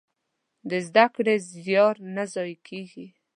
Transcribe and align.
د 0.69 0.71
زده 0.87 1.05
کړې 1.15 1.35
زيار 1.63 1.95
نه 2.15 2.23
ضايع 2.33 2.57
کېږي. 2.67 3.07